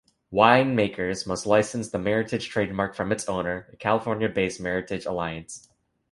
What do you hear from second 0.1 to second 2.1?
Winemakers must license the